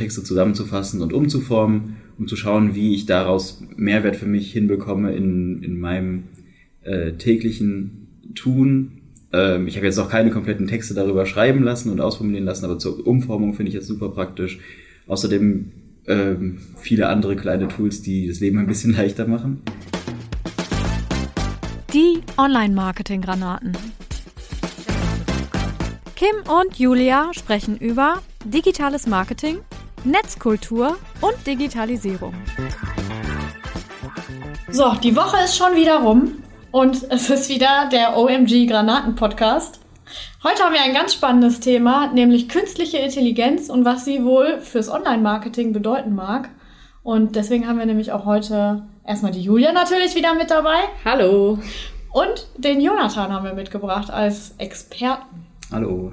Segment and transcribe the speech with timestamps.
[0.00, 5.62] Texte zusammenzufassen und umzuformen, um zu schauen, wie ich daraus Mehrwert für mich hinbekomme in,
[5.62, 6.24] in meinem
[6.82, 9.02] äh, täglichen Tun.
[9.32, 12.78] Ähm, ich habe jetzt auch keine kompletten Texte darüber schreiben lassen und ausformulieren lassen, aber
[12.78, 14.58] zur Umformung finde ich jetzt super praktisch.
[15.06, 15.72] Außerdem
[16.06, 19.62] ähm, viele andere kleine Tools, die das Leben ein bisschen leichter machen.
[21.92, 23.72] Die Online-Marketing-Granaten.
[26.14, 29.58] Kim und Julia sprechen über digitales Marketing,
[30.04, 32.32] Netzkultur und Digitalisierung.
[34.70, 39.80] So, die Woche ist schon wieder rum und es ist wieder der OMG Granaten Podcast.
[40.42, 44.88] Heute haben wir ein ganz spannendes Thema, nämlich künstliche Intelligenz und was sie wohl fürs
[44.88, 46.48] Online-Marketing bedeuten mag.
[47.02, 50.78] Und deswegen haben wir nämlich auch heute erstmal die Julia natürlich wieder mit dabei.
[51.04, 51.58] Hallo.
[52.12, 55.49] Und den Jonathan haben wir mitgebracht als Experten.
[55.72, 56.12] Hallo.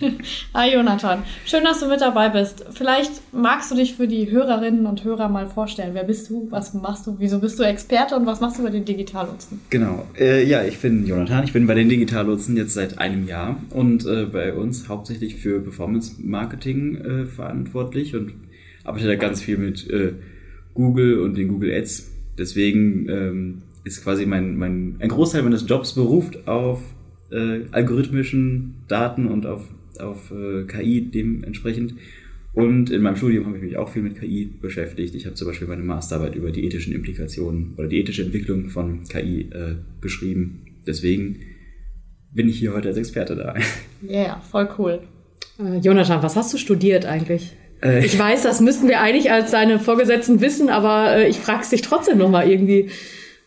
[0.54, 2.64] Hi Jonathan, schön, dass du mit dabei bist.
[2.72, 5.90] Vielleicht magst du dich für die Hörerinnen und Hörer mal vorstellen.
[5.94, 6.48] Wer bist du?
[6.50, 7.14] Was machst du?
[7.20, 9.60] Wieso bist du Experte und was machst du bei den Digitallotsen?
[9.70, 10.04] Genau.
[10.18, 11.44] Äh, ja, ich bin Jonathan.
[11.44, 15.60] Ich bin bei den Digitallotsen jetzt seit einem Jahr und äh, bei uns hauptsächlich für
[15.60, 18.32] Performance Marketing äh, verantwortlich und
[18.82, 20.14] arbeite da ganz viel mit äh,
[20.74, 22.10] Google und den Google Ads.
[22.36, 26.80] Deswegen ähm, ist quasi mein, mein, ein Großteil meines Jobs beruft auf
[27.30, 29.62] äh, algorithmischen Daten und auf,
[29.98, 31.94] auf äh, KI dementsprechend.
[32.52, 35.14] Und in meinem Studium habe ich mich auch viel mit KI beschäftigt.
[35.14, 39.02] Ich habe zum Beispiel meine Masterarbeit über die ethischen Implikationen oder die ethische Entwicklung von
[39.04, 40.62] KI äh, geschrieben.
[40.86, 41.40] Deswegen
[42.32, 43.54] bin ich hier heute als Experte da.
[44.02, 45.00] Ja, yeah, voll cool.
[45.58, 47.52] Äh, Jonathan, was hast du studiert eigentlich?
[47.82, 51.62] Äh, ich weiß, das müssten wir eigentlich als deine Vorgesetzten wissen, aber äh, ich frage
[51.62, 52.90] es dich trotzdem nochmal irgendwie.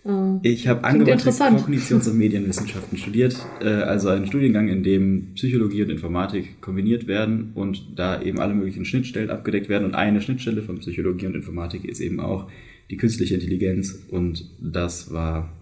[0.06, 5.84] Äh, ich habe angewandte Kognitions- und Medienwissenschaften studiert, äh, also einen Studiengang, in dem Psychologie
[5.84, 9.86] und Informatik kombiniert werden und da eben alle möglichen Schnittstellen abgedeckt werden.
[9.86, 12.48] Und eine Schnittstelle von Psychologie und Informatik ist eben auch
[12.90, 15.54] die künstliche Intelligenz und das war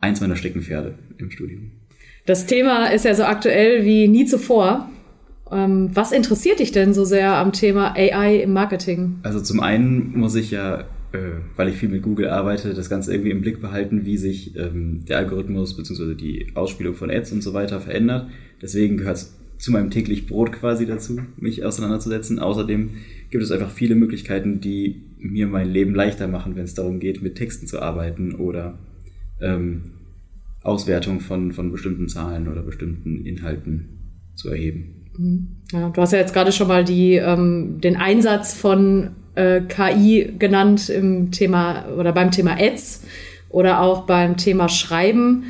[0.00, 1.70] eins meiner Steckenpferde im Studium.
[2.26, 4.90] Das Thema ist ja so aktuell wie nie zuvor.
[5.50, 9.18] Ähm, was interessiert dich denn so sehr am Thema AI im Marketing?
[9.22, 10.84] Also zum einen muss ich ja
[11.56, 15.04] weil ich viel mit Google arbeite, das Ganze irgendwie im Blick behalten, wie sich ähm,
[15.08, 16.14] der Algorithmus bzw.
[16.14, 18.28] die Ausspielung von Ads und so weiter verändert.
[18.60, 22.38] Deswegen gehört es zu meinem täglich Brot quasi dazu, mich auseinanderzusetzen.
[22.38, 22.90] Außerdem
[23.30, 27.22] gibt es einfach viele Möglichkeiten, die mir mein Leben leichter machen, wenn es darum geht,
[27.22, 28.78] mit Texten zu arbeiten oder
[29.40, 29.82] ähm,
[30.62, 35.06] Auswertung von, von bestimmten Zahlen oder bestimmten Inhalten zu erheben.
[35.16, 35.48] Mhm.
[35.72, 40.34] Ja, du hast ja jetzt gerade schon mal die, ähm, den Einsatz von äh, KI
[40.38, 43.02] genannt im Thema oder beim Thema Ads
[43.50, 45.44] oder auch beim Thema Schreiben.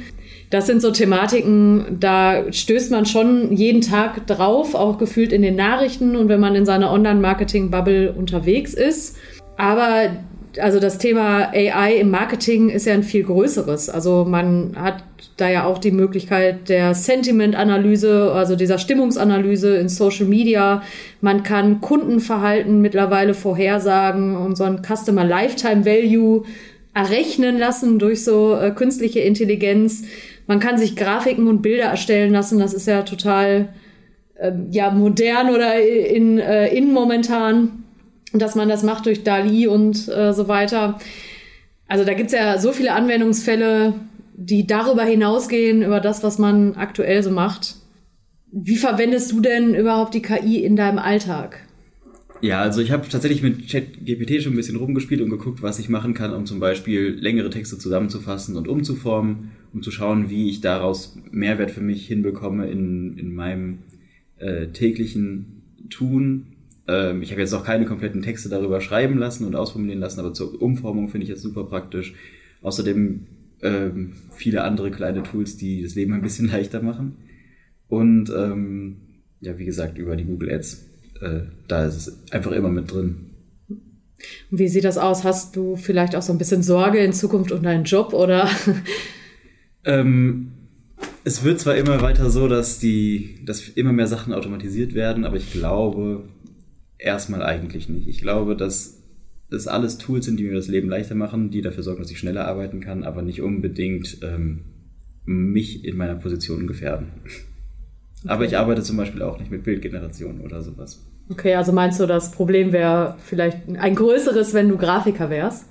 [0.50, 5.56] Das sind so Thematiken, da stößt man schon jeden Tag drauf, auch gefühlt in den
[5.56, 9.16] Nachrichten und wenn man in seiner Online-Marketing-Bubble unterwegs ist.
[9.56, 10.10] Aber
[10.58, 13.88] also das Thema AI im Marketing ist ja ein viel größeres.
[13.88, 15.04] Also man hat
[15.36, 20.82] da ja auch die Möglichkeit der Sentiment-Analyse, also dieser Stimmungsanalyse in Social Media.
[21.20, 26.44] Man kann Kundenverhalten mittlerweile vorhersagen und so ein Customer Lifetime Value
[26.94, 30.04] errechnen lassen durch so äh, künstliche Intelligenz.
[30.46, 32.58] Man kann sich Grafiken und Bilder erstellen lassen.
[32.60, 33.70] Das ist ja total
[34.36, 37.83] äh, ja modern oder in, äh, in momentan
[38.38, 40.98] dass man das macht durch DALI und äh, so weiter.
[41.86, 43.94] Also da gibt's ja so viele Anwendungsfälle,
[44.36, 47.76] die darüber hinausgehen, über das, was man aktuell so macht.
[48.50, 51.60] Wie verwendest du denn überhaupt die KI in deinem Alltag?
[52.40, 55.88] Ja, also ich habe tatsächlich mit ChatGPT schon ein bisschen rumgespielt und geguckt, was ich
[55.88, 60.60] machen kann, um zum Beispiel längere Texte zusammenzufassen und umzuformen, um zu schauen, wie ich
[60.60, 63.78] daraus Mehrwert für mich hinbekomme in, in meinem
[64.38, 66.53] äh, täglichen Tun
[66.86, 70.34] ähm, ich habe jetzt auch keine kompletten Texte darüber schreiben lassen und ausformulieren lassen, aber
[70.34, 72.14] zur Umformung finde ich jetzt super praktisch.
[72.62, 73.26] Außerdem
[73.62, 77.16] ähm, viele andere kleine Tools, die das Leben ein bisschen leichter machen.
[77.88, 78.96] Und ähm,
[79.40, 80.86] ja, wie gesagt, über die Google Ads,
[81.20, 83.30] äh, da ist es einfach immer mit drin.
[84.50, 85.24] Und wie sieht das aus?
[85.24, 88.48] Hast du vielleicht auch so ein bisschen Sorge in Zukunft um deinen Job oder?
[89.84, 90.52] ähm,
[91.24, 95.36] es wird zwar immer weiter so, dass die, dass immer mehr Sachen automatisiert werden, aber
[95.36, 96.24] ich glaube,
[97.04, 98.08] erstmal eigentlich nicht.
[98.08, 99.02] Ich glaube, dass
[99.50, 102.18] das alles Tools sind, die mir das Leben leichter machen, die dafür sorgen, dass ich
[102.18, 104.64] schneller arbeiten kann, aber nicht unbedingt ähm,
[105.24, 107.08] mich in meiner Position gefährden.
[107.24, 108.32] Okay.
[108.32, 111.04] Aber ich arbeite zum Beispiel auch nicht mit Bildgeneration oder sowas.
[111.30, 115.66] Okay, also meinst du, das Problem wäre vielleicht ein größeres, wenn du Grafiker wärst?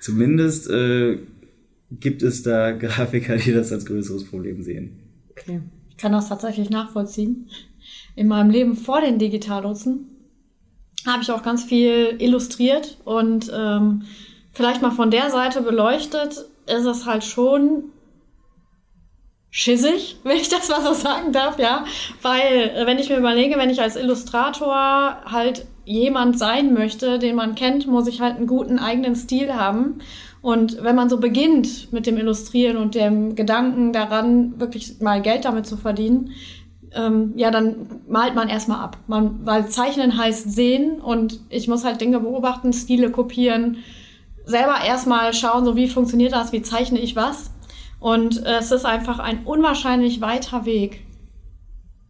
[0.00, 1.18] Zumindest äh,
[1.90, 4.98] gibt es da Grafiker, die das als größeres Problem sehen.
[5.30, 5.60] Okay.
[5.90, 7.48] Ich kann das tatsächlich nachvollziehen.
[8.16, 10.15] In meinem Leben vor den Digitallotsen
[11.06, 14.02] habe ich auch ganz viel illustriert und ähm,
[14.52, 17.84] vielleicht mal von der Seite beleuchtet, ist es halt schon
[19.50, 21.84] schissig, wenn ich das mal so sagen darf, ja.
[22.22, 27.36] Weil, äh, wenn ich mir überlege, wenn ich als Illustrator halt jemand sein möchte, den
[27.36, 30.00] man kennt, muss ich halt einen guten eigenen Stil haben.
[30.42, 35.44] Und wenn man so beginnt mit dem Illustrieren und dem Gedanken daran, wirklich mal Geld
[35.44, 36.32] damit zu verdienen,
[36.94, 38.98] ähm, ja, dann malt man erstmal ab.
[39.06, 43.78] Man, weil Zeichnen heißt sehen und ich muss halt Dinge beobachten, Stile kopieren,
[44.44, 47.50] selber erstmal schauen, so wie funktioniert das, wie zeichne ich was.
[47.98, 51.04] Und äh, es ist einfach ein unwahrscheinlich weiter Weg,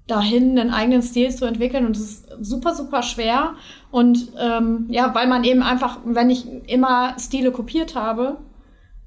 [0.06, 1.86] dahin einen eigenen Stil zu entwickeln.
[1.86, 3.54] Und es ist super, super schwer.
[3.90, 8.38] Und ähm, ja, weil man eben einfach, wenn ich immer Stile kopiert habe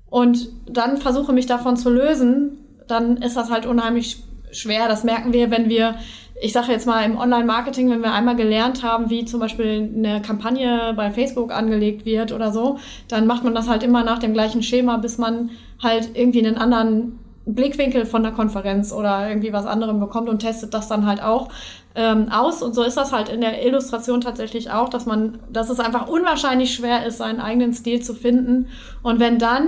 [0.10, 2.58] und dann versuche, mich davon zu lösen,
[2.88, 4.88] dann ist das halt unheimlich schwer.
[4.88, 5.96] Das merken wir, wenn wir,
[6.42, 10.22] ich sage jetzt mal im Online-Marketing, wenn wir einmal gelernt haben, wie zum Beispiel eine
[10.22, 14.34] Kampagne bei Facebook angelegt wird oder so, dann macht man das halt immer nach dem
[14.34, 15.52] gleichen Schema, bis man
[15.82, 20.74] halt irgendwie einen anderen Blickwinkel von der Konferenz oder irgendwie was anderem bekommt und testet
[20.74, 21.50] das dann halt auch
[21.96, 22.62] ähm, aus.
[22.62, 26.08] Und so ist das halt in der Illustration tatsächlich auch, dass man, dass es einfach
[26.08, 28.68] unwahrscheinlich schwer ist, seinen eigenen Stil zu finden.
[29.02, 29.68] Und wenn dann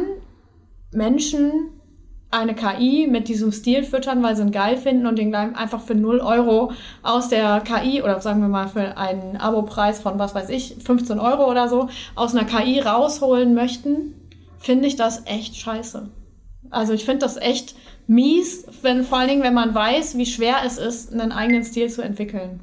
[0.91, 1.51] Menschen
[2.31, 5.95] eine KI mit diesem Stil füttern, weil sie ihn geil finden und den einfach für
[5.95, 6.71] 0 Euro
[7.03, 11.19] aus der KI oder sagen wir mal für einen Abo-Preis von was weiß ich, 15
[11.19, 14.15] Euro oder so, aus einer KI rausholen möchten,
[14.57, 16.09] finde ich das echt scheiße.
[16.69, 17.75] Also ich finde das echt
[18.07, 21.89] mies, wenn, vor allen Dingen, wenn man weiß, wie schwer es ist, einen eigenen Stil
[21.89, 22.61] zu entwickeln.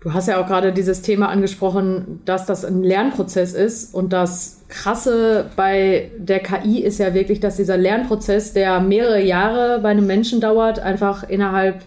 [0.00, 4.64] Du hast ja auch gerade dieses Thema angesprochen, dass das ein Lernprozess ist und das
[4.68, 10.06] Krasse bei der KI ist ja wirklich, dass dieser Lernprozess, der mehrere Jahre bei einem
[10.06, 11.82] Menschen dauert, einfach innerhalb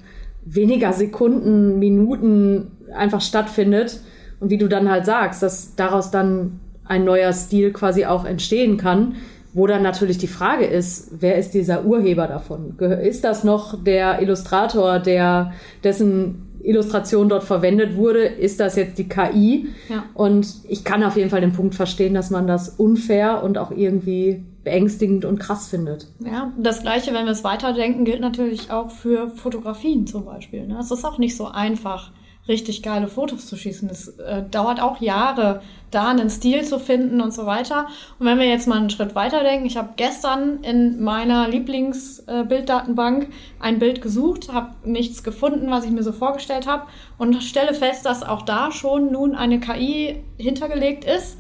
[0.45, 3.99] weniger Sekunden, Minuten einfach stattfindet.
[4.39, 8.77] Und wie du dann halt sagst, dass daraus dann ein neuer Stil quasi auch entstehen
[8.77, 9.15] kann,
[9.53, 12.77] wo dann natürlich die Frage ist, wer ist dieser Urheber davon?
[12.77, 19.07] Ist das noch der Illustrator, der dessen Illustration dort verwendet wurde, ist das jetzt die
[19.07, 19.67] KI.
[19.89, 20.05] Ja.
[20.13, 23.71] Und ich kann auf jeden Fall den Punkt verstehen, dass man das unfair und auch
[23.71, 26.07] irgendwie beängstigend und krass findet.
[26.19, 30.65] Ja, das Gleiche, wenn wir es weiterdenken, gilt natürlich auch für Fotografien zum Beispiel.
[30.65, 30.77] Ne?
[30.79, 32.11] Es ist auch nicht so einfach
[32.47, 33.89] richtig geile Fotos zu schießen.
[33.89, 35.61] Es äh, dauert auch Jahre,
[35.91, 37.87] da einen Stil zu finden und so weiter.
[38.19, 43.23] Und wenn wir jetzt mal einen Schritt weiter denken, ich habe gestern in meiner Lieblingsbilddatenbank
[43.23, 43.27] äh,
[43.59, 46.83] ein Bild gesucht, habe nichts gefunden, was ich mir so vorgestellt habe
[47.17, 51.37] und stelle fest, dass auch da schon nun eine KI hintergelegt ist,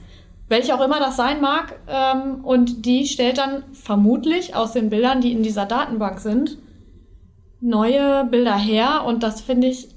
[0.47, 1.79] welche auch immer das sein mag.
[1.87, 6.59] Ähm, und die stellt dann vermutlich aus den Bildern, die in dieser Datenbank sind,
[7.59, 9.03] neue Bilder her.
[9.05, 9.92] Und das finde ich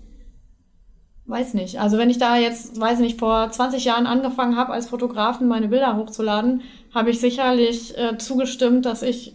[1.26, 1.80] weiß nicht.
[1.80, 5.68] Also wenn ich da jetzt, weiß nicht, vor 20 Jahren angefangen habe, als Fotografen meine
[5.68, 6.62] Bilder hochzuladen,
[6.94, 9.34] habe ich sicherlich äh, zugestimmt, dass ich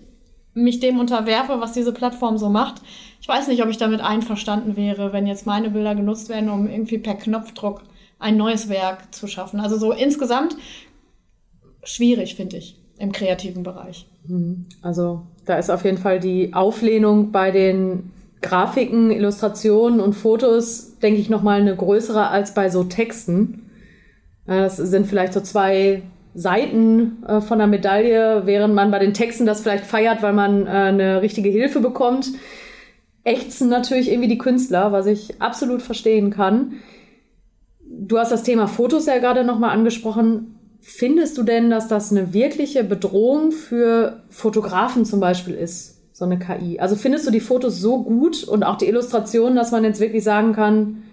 [0.54, 2.82] mich dem unterwerfe, was diese Plattform so macht.
[3.22, 6.68] Ich weiß nicht, ob ich damit einverstanden wäre, wenn jetzt meine Bilder genutzt werden, um
[6.68, 7.84] irgendwie per Knopfdruck
[8.20, 9.60] ein neues Werk zu schaffen.
[9.60, 10.56] Also so insgesamt
[11.84, 14.08] schwierig, finde ich, im kreativen Bereich.
[14.28, 14.66] Mhm.
[14.82, 18.12] Also da ist auf jeden Fall die Auflehnung bei den
[18.42, 23.70] Grafiken, Illustrationen und Fotos, denke ich, nochmal eine größere als bei so Texten.
[24.46, 26.02] Das sind vielleicht so zwei
[26.34, 30.66] Seiten äh, von der Medaille, während man bei den Texten das vielleicht feiert, weil man
[30.66, 32.30] äh, eine richtige Hilfe bekommt.
[33.24, 36.74] Ächzen natürlich irgendwie die Künstler, was ich absolut verstehen kann.
[37.86, 40.56] Du hast das Thema Fotos ja gerade nochmal angesprochen.
[40.80, 46.01] Findest du denn, dass das eine wirkliche Bedrohung für Fotografen zum Beispiel ist?
[46.14, 46.80] So eine KI.
[46.80, 50.24] Also findest du die Fotos so gut und auch die Illustrationen, dass man jetzt wirklich
[50.24, 51.04] sagen kann,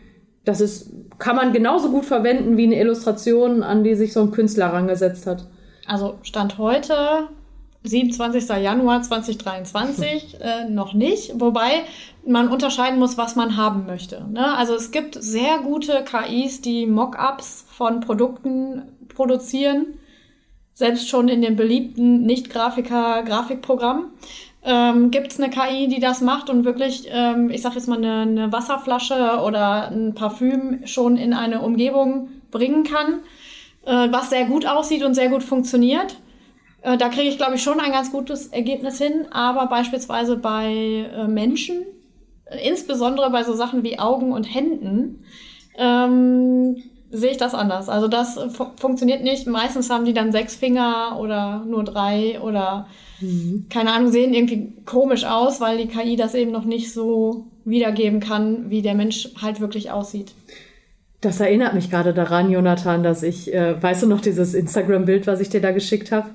[0.45, 4.31] das ist, kann man genauso gut verwenden wie eine Illustration, an die sich so ein
[4.31, 5.47] Künstler rangesetzt hat?
[5.87, 7.29] Also Stand heute,
[7.85, 8.49] 27.
[8.63, 11.41] Januar 2023, äh, noch nicht.
[11.41, 11.83] Wobei
[12.27, 14.27] man unterscheiden muss, was man haben möchte.
[14.31, 14.57] Ne?
[14.57, 19.99] Also es gibt sehr gute KIs, die Mockups von Produkten produzieren.
[20.75, 24.13] Selbst schon in dem beliebten Nicht-Grafiker-Grafikprogramm
[24.65, 27.99] ähm, gibt es eine KI, die das macht und wirklich, ähm, ich sag jetzt mal,
[27.99, 33.21] eine, eine Wasserflasche oder ein Parfüm schon in eine Umgebung bringen kann,
[33.85, 36.17] äh, was sehr gut aussieht und sehr gut funktioniert.
[36.83, 41.07] Äh, da kriege ich, glaube ich, schon ein ganz gutes Ergebnis hin, aber beispielsweise bei
[41.15, 41.87] äh, Menschen,
[42.65, 45.25] insbesondere bei so Sachen wie Augen und Händen,
[45.77, 47.89] ähm, sehe ich das anders.
[47.89, 49.47] Also das fu funktioniert nicht.
[49.47, 52.87] Meistens haben die dann sechs Finger oder nur drei oder
[53.21, 53.67] mhm.
[53.71, 58.21] keine Ahnung, sehen irgendwie komisch aus, weil die KI das eben noch nicht so wiedergeben
[58.21, 60.33] kann, wie der Mensch halt wirklich aussieht.
[61.21, 65.41] Das erinnert mich gerade daran, Jonathan, dass ich, äh, weißt du noch, dieses Instagram-Bild, was
[65.41, 66.29] ich dir da geschickt habe?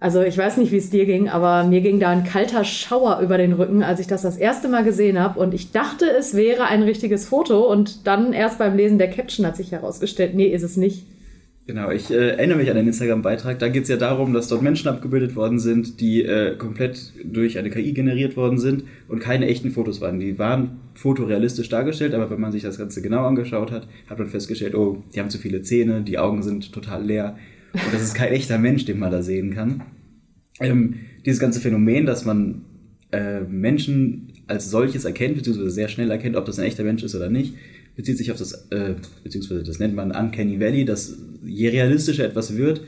[0.00, 3.18] Also ich weiß nicht, wie es dir ging, aber mir ging da ein kalter Schauer
[3.20, 5.40] über den Rücken, als ich das das erste Mal gesehen habe.
[5.40, 7.68] Und ich dachte, es wäre ein richtiges Foto.
[7.70, 11.04] Und dann erst beim Lesen der Caption hat sich herausgestellt, nee, ist es nicht.
[11.66, 13.58] Genau, ich äh, erinnere mich an den Instagram-Beitrag.
[13.58, 17.58] Da geht es ja darum, dass dort Menschen abgebildet worden sind, die äh, komplett durch
[17.58, 20.20] eine KI generiert worden sind und keine echten Fotos waren.
[20.20, 24.28] Die waren fotorealistisch dargestellt, aber wenn man sich das Ganze genau angeschaut hat, hat man
[24.28, 27.36] festgestellt, oh, die haben zu viele Zähne, die Augen sind total leer
[27.72, 29.82] und das ist kein echter Mensch, den man da sehen kann.
[30.60, 30.94] Ähm,
[31.24, 32.62] dieses ganze Phänomen, dass man
[33.12, 37.14] äh, Menschen als solches erkennt, beziehungsweise sehr schnell erkennt, ob das ein echter Mensch ist
[37.14, 37.54] oder nicht,
[37.96, 42.56] bezieht sich auf das, äh, beziehungsweise das nennt man Uncanny Valley, dass je realistischer etwas
[42.56, 42.82] wird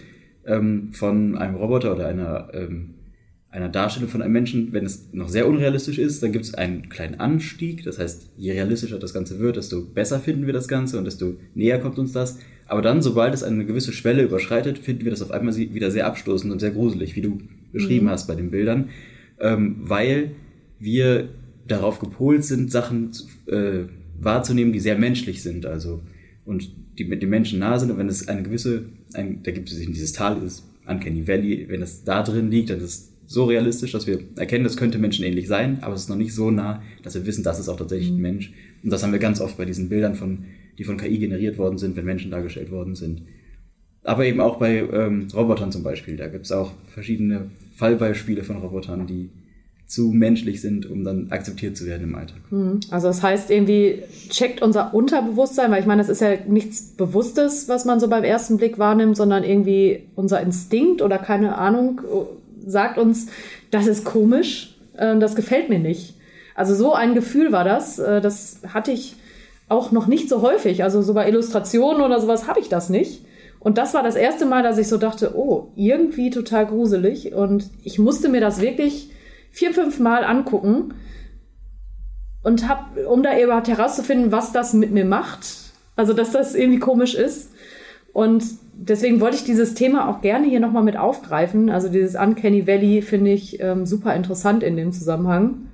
[0.47, 2.95] ähm, von einem Roboter oder einer, ähm,
[3.51, 6.89] einer Darstellung von einem Menschen, wenn es noch sehr unrealistisch ist, dann gibt es einen
[6.89, 7.83] kleinen Anstieg.
[7.83, 11.35] Das heißt, je realistischer das Ganze wird, desto besser finden wir das Ganze und desto
[11.55, 12.39] näher kommt uns das.
[12.67, 16.07] Aber dann, sobald es eine gewisse Schwelle überschreitet, finden wir das auf einmal wieder sehr
[16.07, 17.39] abstoßend und sehr gruselig, wie du
[17.73, 18.11] beschrieben mhm.
[18.11, 18.91] hast bei den Bildern,
[19.41, 20.31] ähm, weil
[20.79, 21.31] wir
[21.67, 23.11] darauf gepolt sind, Sachen
[23.47, 23.85] äh,
[24.21, 26.01] wahrzunehmen, die sehr menschlich sind, also
[26.45, 27.91] und die mit den Menschen nah sind.
[27.91, 31.67] Und wenn es eine gewisse, ein, da gibt es eben dieses Tal, dieses Uncanny Valley,
[31.69, 35.47] wenn es da drin liegt, dann ist so realistisch, dass wir erkennen, das könnte menschenähnlich
[35.47, 38.11] sein, aber es ist noch nicht so nah, dass wir wissen, das ist auch tatsächlich
[38.11, 38.17] mhm.
[38.17, 38.53] ein Mensch.
[38.83, 40.47] Und das haben wir ganz oft bei diesen Bildern von,
[40.79, 43.23] die von KI generiert worden sind, wenn Menschen dargestellt worden sind.
[44.03, 46.17] Aber eben auch bei ähm, Robotern zum Beispiel.
[46.17, 49.31] Da gibt es auch verschiedene Fallbeispiele von Robotern, die
[49.87, 52.39] zu menschlich sind, um dann akzeptiert zu werden im Alltag.
[52.49, 52.81] Hm.
[52.91, 57.69] Also das heißt irgendwie, checkt unser Unterbewusstsein, weil ich meine, das ist ja nichts Bewusstes,
[57.69, 62.01] was man so beim ersten Blick wahrnimmt, sondern irgendwie unser Instinkt oder keine Ahnung
[62.67, 63.29] sagt uns,
[63.71, 66.15] das ist komisch, äh, das gefällt mir nicht.
[66.55, 69.17] Also so ein Gefühl war das, äh, das hatte ich
[69.69, 70.83] auch noch nicht so häufig.
[70.83, 73.25] Also so bei Illustrationen oder sowas habe ich das nicht.
[73.61, 77.35] Und das war das erste Mal, dass ich so dachte, oh, irgendwie total gruselig.
[77.35, 79.11] Und ich musste mir das wirklich
[79.51, 80.95] vier, fünf Mal angucken
[82.43, 85.47] und hab, um da überhaupt herauszufinden, was das mit mir macht.
[85.95, 87.53] Also, dass das irgendwie komisch ist.
[88.13, 88.43] Und
[88.81, 91.71] deswegen wollte ich dieses Thema auch gerne hier nochmal mit aufgreifen.
[91.71, 95.69] Also dieses Uncanny Valley finde ich ähm, super interessant in dem Zusammenhang,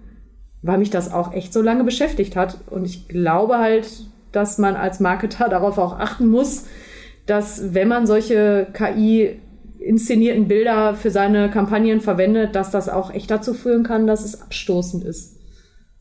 [0.62, 2.58] weil mich das auch echt so lange beschäftigt hat.
[2.68, 3.88] Und ich glaube halt,
[4.32, 6.66] dass man als Marketer darauf auch achten muss,
[7.26, 9.40] dass wenn man solche KI
[9.78, 14.42] inszenierten Bilder für seine Kampagnen verwendet, dass das auch echt dazu führen kann, dass es
[14.42, 15.36] abstoßend ist.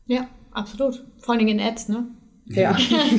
[0.06, 1.04] Ja, absolut.
[1.18, 2.08] Vor allem in Ads, ne?
[2.46, 2.76] Ja.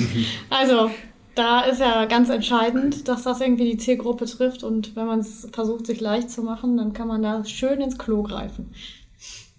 [0.49, 0.89] also,
[1.37, 5.47] da ist ja ganz entscheidend, dass das irgendwie die Zielgruppe trifft und wenn man es
[5.51, 8.71] versucht, sich leicht zu machen, dann kann man da schön ins Klo greifen.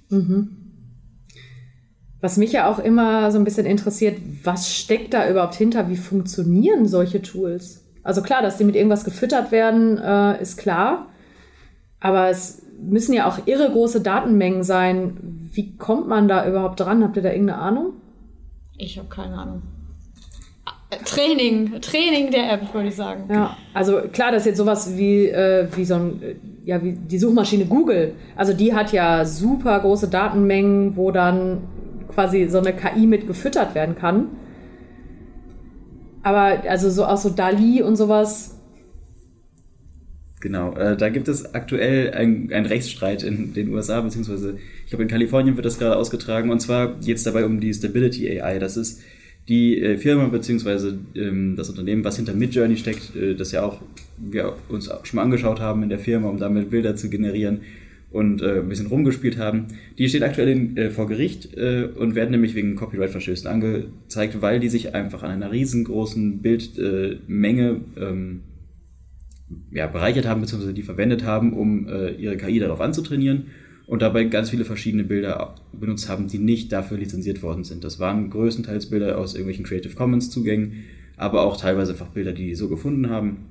[0.08, 0.56] Mhm.
[2.20, 5.88] Was mich ja auch immer so ein bisschen interessiert, was steckt da überhaupt hinter?
[5.88, 7.84] Wie funktionieren solche Tools?
[8.02, 11.06] Also klar, dass die mit irgendwas gefüttert werden, äh, ist klar.
[12.00, 15.16] Aber es müssen ja auch irre große Datenmengen sein.
[15.52, 17.04] Wie kommt man da überhaupt dran?
[17.04, 17.92] Habt ihr da irgendeine Ahnung?
[18.76, 19.62] Ich habe keine Ahnung.
[21.04, 23.24] Training, Training der App, würde ich sagen.
[23.30, 26.22] Ja, also klar, das ist jetzt sowas wie, äh, wie so ein,
[26.64, 28.14] ja, wie die Suchmaschine Google.
[28.36, 31.62] Also die hat ja super große Datenmengen, wo dann
[32.08, 34.28] quasi so eine KI mit gefüttert werden kann.
[36.22, 38.58] Aber also so auch so Dali und sowas.
[40.40, 45.08] Genau, äh, da gibt es aktuell einen Rechtsstreit in den USA, beziehungsweise ich glaube in
[45.08, 48.58] Kalifornien wird das gerade ausgetragen und zwar geht es dabei um die Stability AI.
[48.58, 49.02] Das ist
[49.48, 53.80] die äh, Firma beziehungsweise ähm, das Unternehmen, was hinter Midjourney steckt, äh, das ja auch
[54.18, 57.60] wir uns schon mal angeschaut haben in der Firma, um damit Bilder zu generieren
[58.10, 59.66] und äh, ein bisschen rumgespielt haben.
[59.96, 64.60] Die steht aktuell in, äh, vor Gericht äh, und werden nämlich wegen Copyright-Verstößen angezeigt, weil
[64.60, 68.40] die sich einfach an einer riesengroßen Bildmenge äh, ähm,
[69.70, 73.46] ja, bereichert haben, beziehungsweise die verwendet haben, um äh, ihre KI darauf anzutrainieren
[73.88, 77.82] und dabei ganz viele verschiedene Bilder benutzt haben, die nicht dafür lizenziert worden sind.
[77.82, 80.84] Das waren größtenteils Bilder aus irgendwelchen Creative Commons Zugängen,
[81.16, 83.46] aber auch teilweise einfach Bilder, die die so gefunden haben.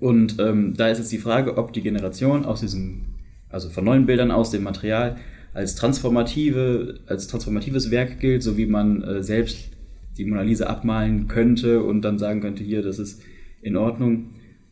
[0.00, 3.12] Und ähm, da ist jetzt die Frage, ob die Generation aus diesem
[3.52, 5.16] also von neuen Bildern aus dem Material,
[5.54, 9.70] als transformative, als transformatives Werk gilt, so wie man äh, selbst
[10.18, 13.22] die Mona Lisa abmalen könnte und dann sagen könnte, hier, das ist
[13.60, 14.30] in Ordnung.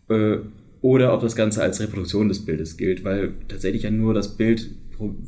[0.09, 0.39] Äh,
[0.83, 4.71] oder ob das Ganze als Reproduktion des Bildes gilt, weil tatsächlich ja nur das Bild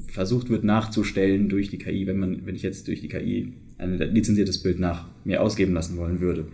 [0.08, 3.98] versucht wird nachzustellen durch die KI, wenn man, wenn ich jetzt durch die KI ein
[3.98, 6.46] lizenziertes Bild nach mir ausgeben lassen wollen würde.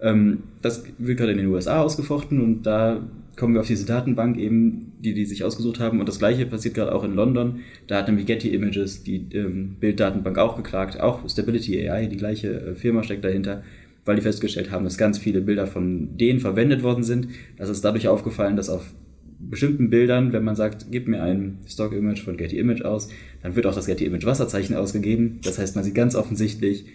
[0.00, 4.36] Ähm, das wird gerade in den USA ausgefochten und da kommen wir auf diese Datenbank
[4.36, 6.00] eben, die die sich ausgesucht haben.
[6.00, 7.60] Und das gleiche passiert gerade auch in London.
[7.86, 11.00] Da hat nämlich Getty Images die ähm, Bilddatenbank auch geklagt.
[11.00, 13.62] Auch Stability AI, die gleiche äh, Firma steckt dahinter,
[14.08, 17.28] weil die festgestellt haben, dass ganz viele Bilder von denen verwendet worden sind.
[17.58, 18.94] Das ist dadurch aufgefallen, dass auf
[19.38, 23.08] bestimmten Bildern, wenn man sagt, gib mir ein Stock-Image von Getty Image aus,
[23.42, 25.40] dann wird auch das Getty Image Wasserzeichen ausgegeben.
[25.44, 26.86] Das heißt, man sieht ganz offensichtlich,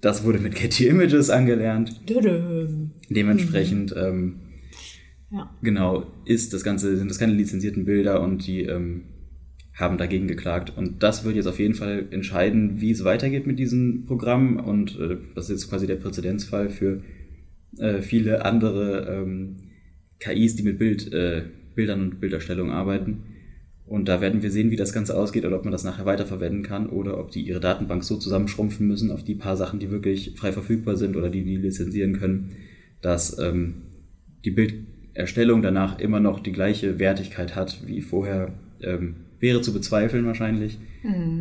[0.00, 2.00] das wurde mit Getty Images angelernt.
[3.08, 4.34] Dementsprechend, ähm,
[5.30, 5.50] Ja.
[5.62, 9.04] genau, ist das Ganze, sind das keine lizenzierten Bilder und die ähm,
[9.74, 10.76] haben dagegen geklagt.
[10.76, 14.56] Und das wird jetzt auf jeden Fall entscheiden, wie es weitergeht mit diesem Programm.
[14.56, 17.02] Und äh, das ist jetzt quasi der Präzedenzfall für
[17.78, 19.56] äh, viele andere ähm,
[20.20, 21.42] KIs, die mit Bild, äh,
[21.74, 23.24] Bildern und Bilderstellung arbeiten.
[23.86, 26.62] Und da werden wir sehen, wie das Ganze ausgeht oder ob man das nachher weiterverwenden
[26.62, 30.34] kann oder ob die ihre Datenbank so zusammenschrumpfen müssen auf die paar Sachen, die wirklich
[30.36, 32.52] frei verfügbar sind oder die die lizenzieren können,
[33.00, 33.82] dass ähm,
[34.44, 38.54] die Bilderstellung danach immer noch die gleiche Wertigkeit hat wie vorher.
[38.80, 40.78] Ähm, wäre zu bezweifeln wahrscheinlich,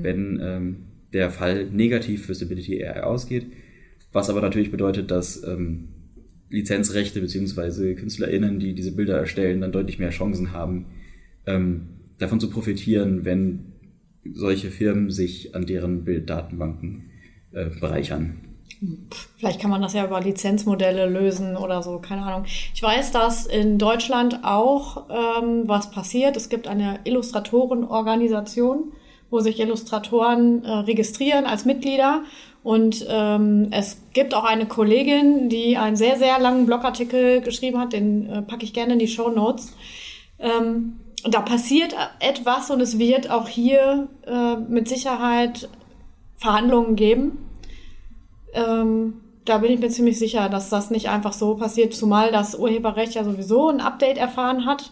[0.03, 0.75] wenn ähm,
[1.13, 3.45] der Fall negativ für Stability AI ausgeht.
[4.11, 5.89] Was aber natürlich bedeutet, dass ähm,
[6.49, 10.87] Lizenzrechte beziehungsweise KünstlerInnen, die diese Bilder erstellen, dann deutlich mehr Chancen haben,
[11.45, 11.83] ähm,
[12.17, 13.73] davon zu profitieren, wenn
[14.33, 17.03] solche Firmen sich an deren Bilddatenbanken
[17.51, 18.50] äh, bereichern.
[19.37, 22.45] Vielleicht kann man das ja über Lizenzmodelle lösen oder so, keine Ahnung.
[22.73, 26.37] Ich weiß, dass in Deutschland auch ähm, was passiert.
[26.37, 28.91] Es gibt eine Illustratorenorganisation,
[29.29, 32.23] wo sich Illustratoren äh, registrieren als Mitglieder.
[32.63, 37.93] Und ähm, es gibt auch eine Kollegin, die einen sehr, sehr langen Blogartikel geschrieben hat,
[37.93, 39.75] den äh, packe ich gerne in die Show Notes.
[40.37, 45.69] Ähm, da passiert etwas und es wird auch hier äh, mit Sicherheit
[46.37, 47.37] Verhandlungen geben.
[48.53, 49.13] Ähm,
[49.45, 53.15] da bin ich mir ziemlich sicher, dass das nicht einfach so passiert, zumal das Urheberrecht
[53.15, 54.91] ja sowieso ein Update erfahren hat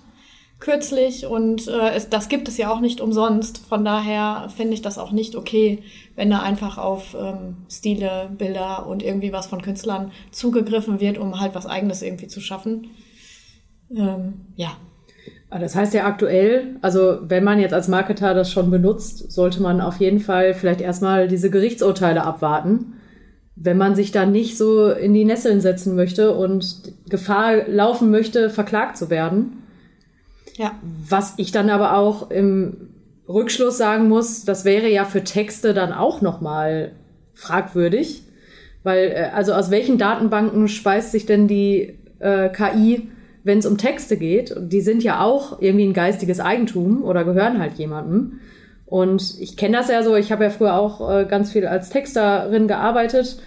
[0.59, 3.59] kürzlich und äh, es, das gibt es ja auch nicht umsonst.
[3.59, 5.83] Von daher finde ich das auch nicht okay,
[6.15, 11.39] wenn da einfach auf ähm, Stile, Bilder und irgendwie was von Künstlern zugegriffen wird, um
[11.39, 12.87] halt was eigenes irgendwie zu schaffen.
[13.95, 14.71] Ähm, ja,
[15.49, 19.79] Das heißt ja aktuell, also wenn man jetzt als Marketer das schon benutzt, sollte man
[19.79, 22.98] auf jeden Fall vielleicht erstmal diese Gerichtsurteile abwarten,
[23.61, 28.49] wenn man sich da nicht so in die Nesseln setzen möchte und Gefahr laufen möchte,
[28.49, 29.63] verklagt zu werden.
[30.55, 30.71] ja.
[30.81, 32.89] Was ich dann aber auch im
[33.27, 36.93] Rückschluss sagen muss, das wäre ja für Texte dann auch nochmal
[37.33, 38.23] fragwürdig.
[38.83, 43.09] Weil, äh, also aus welchen Datenbanken speist sich denn die äh, KI,
[43.43, 44.51] wenn es um Texte geht?
[44.51, 48.39] Und Die sind ja auch irgendwie ein geistiges Eigentum oder gehören halt jemandem.
[48.89, 51.89] Und ich kenne das ja so, ich habe ja früher auch äh, ganz viel als
[51.89, 53.37] Texterin gearbeitet.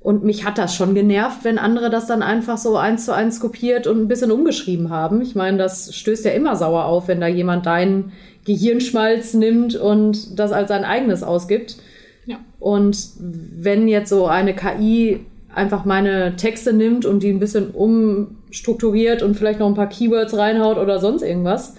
[0.00, 3.38] Und mich hat das schon genervt, wenn andere das dann einfach so eins zu eins
[3.38, 5.20] kopiert und ein bisschen umgeschrieben haben.
[5.20, 8.12] Ich meine, das stößt ja immer sauer auf, wenn da jemand deinen
[8.46, 11.76] Gehirnschmalz nimmt und das als sein eigenes ausgibt.
[12.24, 12.36] Ja.
[12.58, 19.22] Und wenn jetzt so eine KI einfach meine Texte nimmt und die ein bisschen umstrukturiert
[19.22, 21.74] und vielleicht noch ein paar Keywords reinhaut oder sonst irgendwas,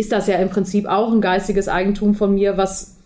[0.00, 2.96] ist das ja im Prinzip auch ein geistiges Eigentum von mir, was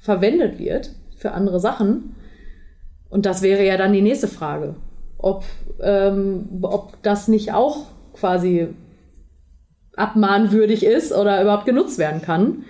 [0.00, 2.16] verwendet wird für andere Sachen.
[3.10, 4.74] Und das wäre ja dann die nächste Frage,
[5.18, 5.44] ob,
[5.82, 8.68] ähm, ob das nicht auch quasi
[9.94, 12.64] abmahnwürdig ist oder überhaupt genutzt werden kann.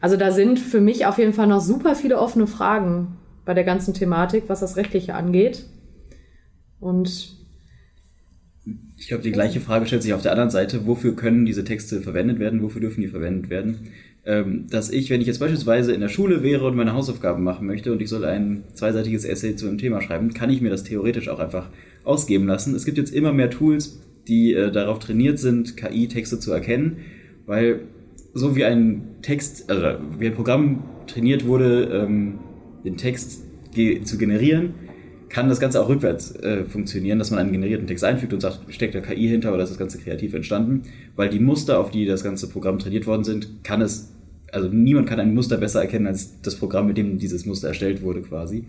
[0.00, 3.64] Also da sind für mich auf jeden Fall noch super viele offene Fragen bei der
[3.64, 5.64] ganzen Thematik, was das Rechtliche angeht.
[6.78, 7.37] Und
[8.98, 10.84] Ich glaube, die gleiche Frage stellt sich auf der anderen Seite.
[10.86, 12.62] Wofür können diese Texte verwendet werden?
[12.62, 13.90] Wofür dürfen die verwendet werden?
[14.26, 17.66] Ähm, dass ich, wenn ich jetzt beispielsweise in der Schule wäre und meine Hausaufgaben machen
[17.66, 20.82] möchte und ich soll ein zweiseitiges Essay zu einem Thema schreiben, kann ich mir das
[20.82, 21.70] theoretisch auch einfach
[22.02, 22.74] ausgeben lassen.
[22.74, 26.98] Es gibt jetzt immer mehr Tools, die äh, darauf trainiert sind, KI-Texte zu erkennen,
[27.46, 27.82] weil
[28.34, 32.40] so wie ein Text, also wie ein Programm trainiert wurde, ähm,
[32.84, 34.74] den Text ge zu generieren,
[35.28, 38.60] kann das Ganze auch rückwärts äh, funktionieren, dass man einen generierten Text einfügt und sagt,
[38.72, 40.82] steckt da KI hinter oder ist das Ganze kreativ entstanden,
[41.16, 44.12] weil die Muster, auf die das ganze Programm trainiert worden sind, kann es,
[44.52, 48.02] also niemand kann ein Muster besser erkennen als das Programm, mit dem dieses Muster erstellt
[48.02, 48.64] wurde quasi.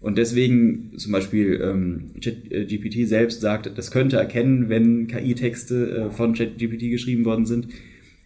[0.00, 6.34] Und deswegen zum Beispiel ähm, ChatGPT selbst sagt, das könnte erkennen, wenn KI-Texte äh, von
[6.34, 7.68] ChatGPT geschrieben worden sind.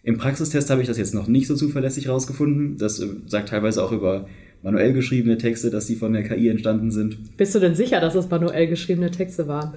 [0.03, 2.77] Im Praxistest habe ich das jetzt noch nicht so zuverlässig rausgefunden.
[2.77, 4.27] Das äh, sagt teilweise auch über
[4.63, 7.37] manuell geschriebene Texte, dass die von der KI entstanden sind.
[7.37, 9.75] bist du denn sicher, dass es manuell geschriebene Texte waren?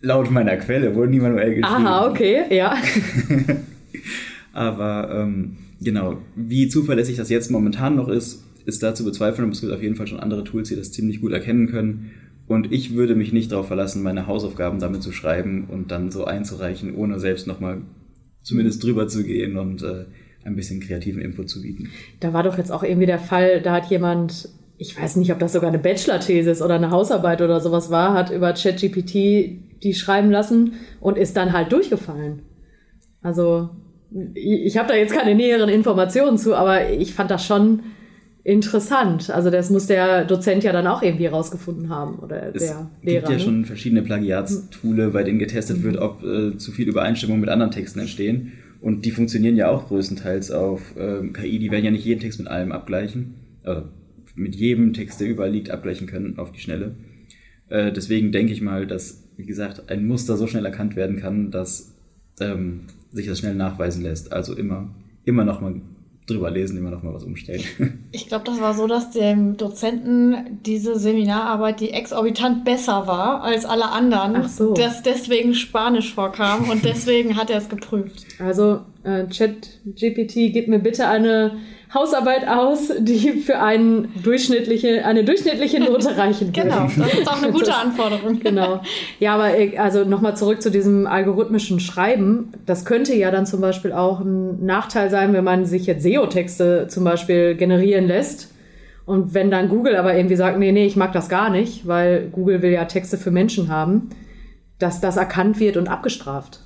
[0.00, 1.86] Laut meiner Quelle wurden die manuell geschrieben.
[1.86, 2.76] Aha, okay, ja.
[4.52, 9.46] Aber ähm, genau, wie zuverlässig das jetzt momentan noch ist, ist da zu bezweifeln.
[9.46, 12.10] Und es gibt auf jeden Fall schon andere Tools, die das ziemlich gut erkennen können.
[12.46, 16.24] Und ich würde mich nicht darauf verlassen, meine Hausaufgaben damit zu schreiben und dann so
[16.24, 17.82] einzureichen, ohne selbst nochmal
[18.42, 20.06] zumindest drüber zu gehen und äh,
[20.44, 21.90] ein bisschen kreativen Input zu bieten.
[22.20, 24.48] Da war doch jetzt auch irgendwie der Fall, da hat jemand
[24.78, 28.30] ich weiß nicht, ob das sogar eine Bachelor-Thesis oder eine Hausarbeit oder sowas war, hat
[28.30, 32.42] über ChatGPT die schreiben lassen und ist dann halt durchgefallen.
[33.22, 33.70] Also
[34.34, 37.80] ich habe da jetzt keine näheren Informationen zu, aber ich fand das schon
[38.44, 39.30] interessant.
[39.30, 43.04] Also das muss der Dozent ja dann auch irgendwie rausgefunden haben oder es der gibt
[43.04, 43.30] Lehrer.
[43.30, 43.40] ja ne?
[43.40, 47.98] schon verschiedene Plagiatstoole, bei denen getestet wird, ob äh, zu viel Übereinstimmung mit anderen Texten
[47.98, 48.52] entstehen.
[48.80, 51.58] Und die funktionieren ja auch größtenteils auf ähm, KI.
[51.58, 53.34] Die werden ja nicht jeden Text mit allem abgleichen.
[53.64, 53.82] Äh,
[54.34, 56.94] mit jedem Text, der überall liegt, abgleichen können auf die Schnelle.
[57.68, 61.50] Äh, deswegen denke ich mal, dass, wie gesagt, ein Muster so schnell erkannt werden kann,
[61.50, 61.96] dass
[62.40, 64.32] ähm, sich das schnell nachweisen lässt.
[64.32, 65.80] Also immer, immer noch mal
[66.28, 67.62] drüber lesen, immer noch mal was umstellen.
[68.10, 73.64] Ich glaube, das war so, dass dem Dozenten diese Seminararbeit, die exorbitant besser war als
[73.64, 74.72] alle anderen, Ach so.
[74.72, 78.24] dass deswegen Spanisch vorkam und deswegen hat er es geprüft.
[78.38, 81.52] Also äh, ChatGPT, gib mir bitte eine
[81.92, 86.60] Hausarbeit aus, die für einen durchschnittliche, eine durchschnittliche Note reichen würde.
[86.68, 88.40] Genau, das ist auch eine gute Anforderung.
[88.40, 88.80] Genau.
[89.20, 92.52] Ja, aber äh, also nochmal zurück zu diesem algorithmischen Schreiben.
[92.66, 96.86] Das könnte ja dann zum Beispiel auch ein Nachteil sein, wenn man sich jetzt SEO-Texte
[96.88, 98.52] zum Beispiel generieren lässt.
[99.06, 102.28] Und wenn dann Google aber irgendwie sagt, nee, nee, ich mag das gar nicht, weil
[102.30, 104.10] Google will ja Texte für Menschen haben,
[104.78, 106.60] dass das erkannt wird und abgestraft.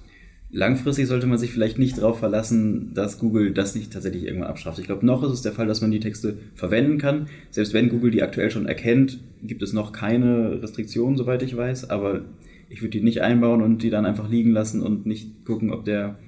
[0.55, 4.79] Langfristig sollte man sich vielleicht nicht darauf verlassen, dass Google das nicht tatsächlich irgendwann abstraft.
[4.79, 7.29] Ich glaube, noch ist es der Fall, dass man die Texte verwenden kann.
[7.51, 11.89] Selbst wenn Google die aktuell schon erkennt, gibt es noch keine Restriktionen, soweit ich weiß.
[11.89, 12.21] Aber
[12.69, 15.87] ich würde die nicht einbauen und die dann einfach liegen lassen und nicht gucken, ob
[15.87, 16.19] der,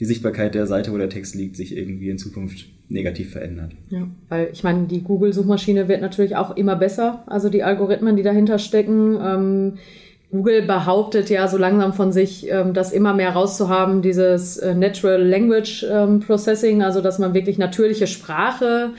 [0.00, 3.72] die Sichtbarkeit der Seite, wo der Text liegt, sich irgendwie in Zukunft negativ verändert.
[3.90, 8.22] Ja, weil ich meine, die Google-Suchmaschine wird natürlich auch immer besser, also die Algorithmen, die
[8.22, 9.18] dahinter stecken.
[9.22, 9.72] Ähm,
[10.30, 15.22] Google behauptet ja so langsam von sich, ähm, das immer mehr rauszuhaben, dieses äh, Natural
[15.22, 18.90] Language ähm, Processing, also dass man wirklich natürliche Sprache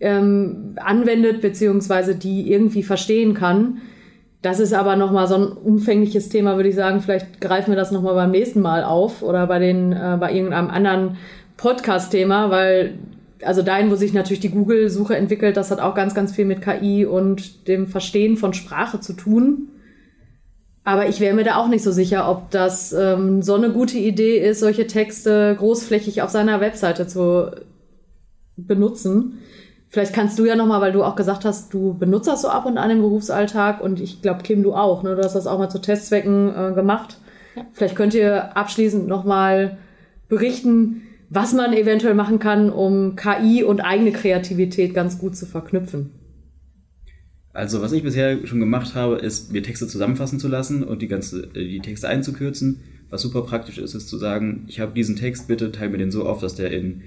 [0.00, 3.82] ähm, anwendet, beziehungsweise die irgendwie verstehen kann.
[4.40, 7.00] Das ist aber nochmal so ein umfängliches Thema, würde ich sagen.
[7.00, 10.70] Vielleicht greifen wir das nochmal beim nächsten Mal auf oder bei, den, äh, bei irgendeinem
[10.70, 11.18] anderen
[11.58, 12.94] Podcast-Thema, weil
[13.42, 16.62] also dahin, wo sich natürlich die Google-Suche entwickelt, das hat auch ganz, ganz viel mit
[16.62, 19.68] KI und dem Verstehen von Sprache zu tun.
[20.84, 23.98] Aber ich wäre mir da auch nicht so sicher, ob das ähm, so eine gute
[23.98, 27.50] Idee ist, solche Texte großflächig auf seiner Webseite zu
[28.56, 29.38] benutzen.
[29.88, 32.64] Vielleicht kannst du ja nochmal, weil du auch gesagt hast, du benutzt das so ab
[32.64, 35.02] und an im Berufsalltag und ich glaube, Kim, du auch.
[35.02, 35.16] Ne?
[35.16, 37.18] Du hast das auch mal zu Testzwecken äh, gemacht.
[37.72, 39.78] Vielleicht könnt ihr abschließend nochmal
[40.28, 46.12] berichten, was man eventuell machen kann, um KI und eigene Kreativität ganz gut zu verknüpfen.
[47.52, 51.08] Also, was ich bisher schon gemacht habe, ist, mir Texte zusammenfassen zu lassen und die
[51.08, 52.80] ganze, äh, die Texte einzukürzen.
[53.10, 56.12] Was super praktisch ist, ist zu sagen, ich habe diesen Text, bitte teile mir den
[56.12, 57.02] so auf, dass der in,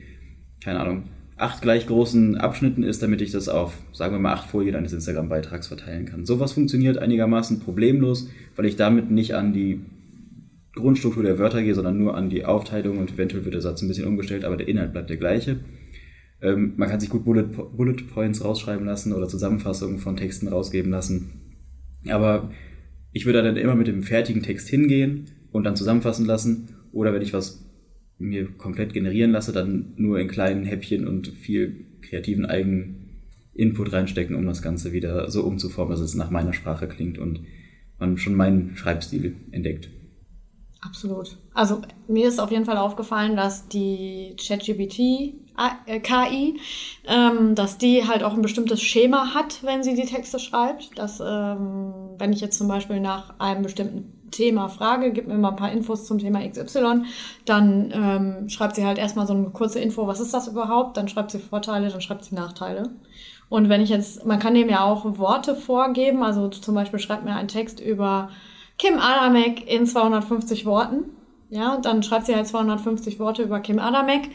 [0.61, 1.03] keine Ahnung,
[1.37, 4.91] acht gleich großen Abschnitten ist, damit ich das auf, sagen wir mal, acht Folien eines
[4.91, 6.25] Instagram-Beitrags verteilen kann.
[6.25, 9.79] Sowas funktioniert einigermaßen problemlos, weil ich damit nicht an die
[10.75, 13.87] Grundstruktur der Wörter gehe, sondern nur an die Aufteilung und eventuell wird der Satz ein
[13.87, 15.57] bisschen umgestellt, aber der Inhalt bleibt der gleiche.
[16.43, 20.91] Ähm, man kann sich gut Bullet, Bullet Points rausschreiben lassen oder Zusammenfassungen von Texten rausgeben
[20.91, 21.57] lassen.
[22.09, 22.51] Aber
[23.13, 26.75] ich würde dann immer mit dem fertigen Text hingehen und dann zusammenfassen lassen.
[26.91, 27.63] Oder wenn ich was
[28.17, 33.21] mir komplett generieren lasse, dann nur in kleinen Häppchen und viel kreativen eigenen
[33.53, 37.41] Input reinstecken, um das Ganze wieder so umzuformen, dass es nach meiner Sprache klingt und
[37.99, 39.89] man schon meinen Schreibstil entdeckt.
[40.81, 41.37] Absolut.
[41.53, 46.59] Also mir ist auf jeden Fall aufgefallen, dass die ChatGPT KI,
[47.07, 50.97] ähm, dass die halt auch ein bestimmtes Schema hat, wenn sie die Texte schreibt.
[50.97, 55.51] Dass ähm, wenn ich jetzt zum Beispiel nach einem bestimmten Thema frage, gib mir mal
[55.51, 57.03] ein paar Infos zum Thema XY,
[57.45, 60.97] dann ähm, schreibt sie halt erstmal so eine kurze Info, was ist das überhaupt?
[60.97, 62.89] Dann schreibt sie Vorteile, dann schreibt sie Nachteile.
[63.49, 67.23] Und wenn ich jetzt, man kann dem ja auch Worte vorgeben, also zum Beispiel schreibt
[67.23, 68.29] mir einen Text über
[68.79, 71.05] Kim Adamek in 250 Worten.
[71.49, 74.31] Ja, dann schreibt sie halt 250 Worte über Kim Adamek,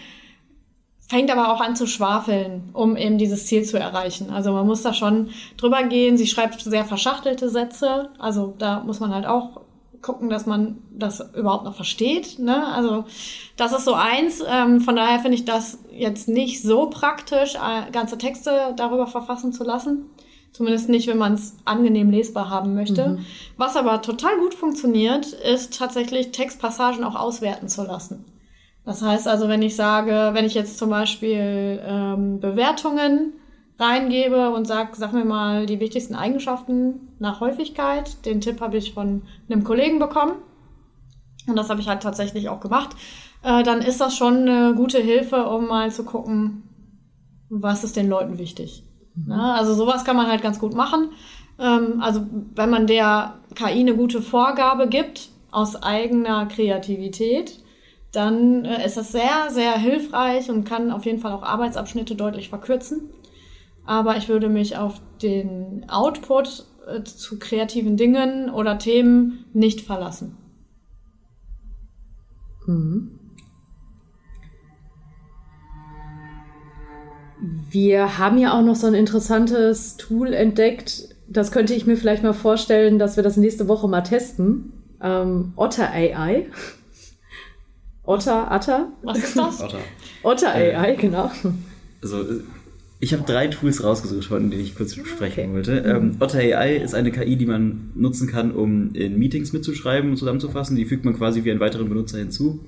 [1.09, 4.31] fängt aber auch an zu schwafeln, um eben dieses Ziel zu erreichen.
[4.31, 6.19] Also man muss da schon drüber gehen.
[6.19, 8.11] Sie schreibt sehr verschachtelte Sätze.
[8.19, 9.63] Also da muss man halt auch
[10.03, 12.39] gucken, dass man das überhaupt noch versteht.
[12.39, 12.67] Ne?
[12.67, 13.05] Also
[13.57, 14.43] das ist so eins.
[14.47, 19.53] Ähm, von daher finde ich das jetzt nicht so praktisch, äh, ganze Texte darüber verfassen
[19.53, 20.11] zu lassen.
[20.53, 23.19] Zumindest nicht, wenn man es angenehm lesbar haben möchte.
[23.57, 28.25] Was aber total gut funktioniert, ist tatsächlich Textpassagen auch auswerten zu lassen.
[28.89, 33.35] Das heißt also, wenn ich sage, wenn ich jetzt zum Beispiel ähm, Bewertungen
[33.79, 38.95] reingebe und sag, sag mir mal die wichtigsten Eigenschaften nach Häufigkeit, den Tipp habe ich
[38.95, 40.37] von einem Kollegen bekommen
[41.47, 42.97] und das habe ich halt tatsächlich auch gemacht,
[43.43, 46.63] äh, dann ist das schon eine gute Hilfe, um mal zu gucken,
[47.51, 48.85] was ist den Leuten wichtig.
[49.29, 51.11] Ja, also sowas kann man halt ganz gut machen.
[51.59, 52.23] Ähm, also
[52.55, 57.59] wenn man der KI eine gute Vorgabe gibt aus eigener Kreativität,
[58.13, 62.49] dann äh, ist das sehr, sehr hilfreich und kann auf jeden Fall auch Arbeitsabschnitte deutlich
[62.49, 63.11] verkürzen.
[63.85, 70.37] Aber ich würde mich auf den Output äh, zu kreativen Dingen oder Themen nicht verlassen.
[77.71, 81.15] Wir haben ja auch noch so ein interessantes Tool entdeckt.
[81.29, 84.73] Das könnte ich mir vielleicht mal vorstellen, dass wir das nächste Woche mal testen.
[85.01, 86.47] Ähm, Otter AI.
[88.09, 88.89] Otter, Atter?
[89.03, 89.61] Was ist das?
[89.61, 89.81] Otter.
[90.23, 91.31] Otter AI, genau.
[92.03, 92.41] Also, äh,
[93.01, 95.53] ich habe drei Tools rausgesucht, von denen ich kurz sprechen Okay.
[95.53, 95.79] wollte.
[95.81, 100.17] Ähm, Otter AI ist eine KI, die man nutzen kann, um in Meetings mitzuschreiben und
[100.17, 100.75] zusammenzufassen.
[100.75, 102.61] Die fügt man quasi wie einen weiteren Benutzer hinzu.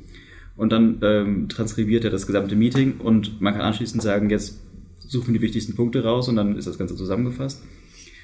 [0.57, 4.59] Und dann ähm, transkribiert er das gesamte Meeting und man kann anschließend sagen, jetzt
[4.98, 7.62] suchen wir die wichtigsten Punkte raus und dann ist das Ganze zusammengefasst.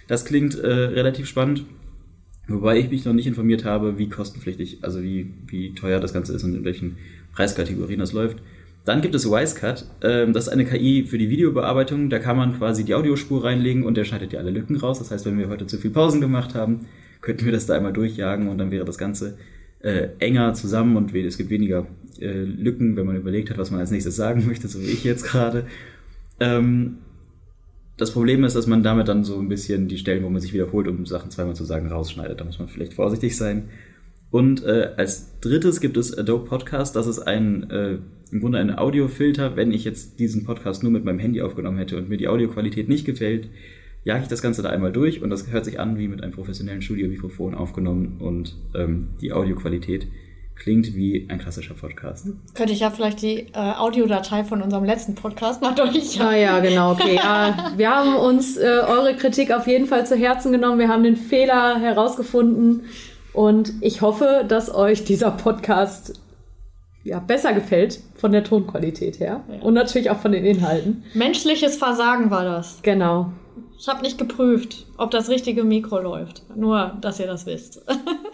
[0.07, 1.64] Das klingt äh, relativ spannend,
[2.48, 6.35] wobei ich mich noch nicht informiert habe, wie kostenpflichtig, also wie, wie teuer das Ganze
[6.35, 6.96] ist und in welchen
[7.32, 8.38] Preiskategorien das läuft.
[8.85, 12.09] Dann gibt es Wisecut, ähm, das ist eine KI für die Videobearbeitung.
[12.09, 15.00] Da kann man quasi die Audiospur reinlegen und der schneidet ja alle Lücken raus.
[15.00, 16.87] Das heißt, wenn wir heute zu viel Pausen gemacht haben,
[17.20, 19.38] könnten wir das da einmal durchjagen und dann wäre das Ganze
[19.80, 21.87] äh, enger zusammen und es gibt weniger
[22.20, 25.02] äh, Lücken, wenn man überlegt hat, was man als nächstes sagen möchte, so wie ich
[25.02, 25.66] jetzt gerade.
[26.38, 26.98] Ähm,
[27.96, 30.52] das Problem ist, dass man damit dann so ein bisschen die Stellen, wo man sich
[30.52, 32.40] wiederholt, um Sachen zweimal zu sagen, rausschneidet.
[32.40, 33.68] Da muss man vielleicht vorsichtig sein.
[34.30, 36.96] Und äh, als drittes gibt es Adobe Podcast.
[36.96, 37.98] Das ist ein äh,
[38.30, 39.56] im Grunde ein Audiofilter.
[39.56, 42.88] Wenn ich jetzt diesen Podcast nur mit meinem Handy aufgenommen hätte und mir die Audioqualität
[42.88, 43.48] nicht gefällt,
[44.04, 46.32] jage ich das Ganze da einmal durch und das hört sich an wie mit einem
[46.32, 50.06] professionellen Studiomikrofon aufgenommen und ähm, die Audioqualität
[50.57, 52.27] klingt wie ein klassischer Podcast.
[52.55, 56.21] Könnte ich ja vielleicht die äh, Audiodatei von unserem letzten Podcast mal durch.
[56.21, 57.16] Ah ja, genau, okay.
[57.16, 60.79] Ja, wir haben uns äh, eure Kritik auf jeden Fall zu Herzen genommen.
[60.79, 62.85] Wir haben den Fehler herausgefunden
[63.33, 66.21] und ich hoffe, dass euch dieser Podcast
[67.05, 69.61] ja, besser gefällt von der Tonqualität her Ja.
[69.62, 71.05] und natürlich auch von den Inhalten.
[71.14, 72.81] Menschliches Versagen war das.
[72.83, 73.31] Genau.
[73.79, 76.42] Ich habe nicht geprüft, ob das richtige Mikro läuft.
[76.57, 77.83] Nur, dass ihr das wisst.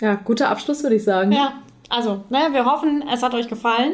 [0.00, 1.32] Ja, guter Abschluss würde ich sagen.
[1.32, 1.54] ja,
[1.88, 3.92] also, ne, wir hoffen, es hat euch gefallen.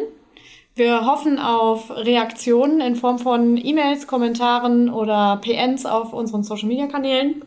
[0.75, 7.45] Wir hoffen auf Reaktionen in Form von E-Mails, Kommentaren oder PNs auf unseren Social-Media-Kanälen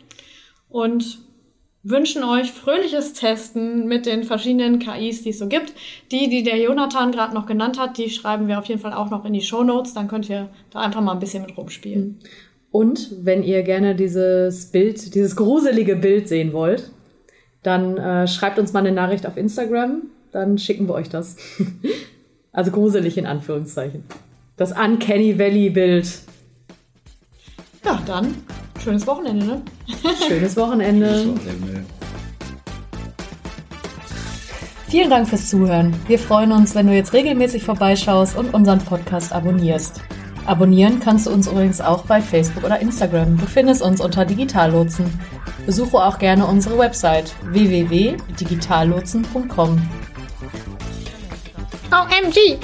[0.69, 1.19] und
[1.81, 5.73] wünschen euch fröhliches Testen mit den verschiedenen KIs, die es so gibt.
[6.11, 9.09] Die, die der Jonathan gerade noch genannt hat, die schreiben wir auf jeden Fall auch
[9.09, 9.93] noch in die Show Notes.
[9.93, 12.19] Dann könnt ihr da einfach mal ein bisschen mit rumspielen.
[12.71, 16.91] Und wenn ihr gerne dieses Bild, dieses gruselige Bild sehen wollt,
[17.65, 21.35] dann äh, schreibt uns mal eine Nachricht auf Instagram, dann schicken wir euch das.
[22.51, 24.03] also gruselig in Anführungszeichen.
[24.57, 26.07] Das Uncanny Valley Bild.
[27.83, 28.35] Ja, dann
[28.83, 29.61] schönes Wochenende, ne?
[30.27, 31.05] Schönes Wochenende.
[31.05, 31.85] Das Wochenende.
[34.87, 35.93] Vielen Dank fürs Zuhören.
[36.07, 39.99] Wir freuen uns, wenn du jetzt regelmäßig vorbeischaust und unseren Podcast abonnierst.
[40.45, 43.37] Abonnieren kannst du uns übrigens auch bei Facebook oder Instagram.
[43.37, 45.05] Du findest uns unter Digitallotsen.
[45.65, 49.81] Besuche auch gerne unsere Website www.digitallotsen.com.
[51.91, 52.59] OMG!